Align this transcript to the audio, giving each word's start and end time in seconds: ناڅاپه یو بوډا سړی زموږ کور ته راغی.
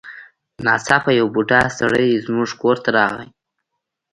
ناڅاپه 0.65 1.11
یو 1.19 1.27
بوډا 1.33 1.61
سړی 1.79 2.09
زموږ 2.25 2.49
کور 2.61 2.77
ته 2.83 2.89
راغی. 2.97 3.29